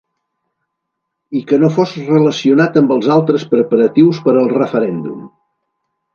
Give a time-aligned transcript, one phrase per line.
[1.39, 5.23] I que no fos relacionat amb els altres preparatius per al referèndum.